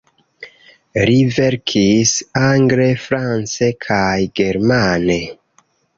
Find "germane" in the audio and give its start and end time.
4.41-5.21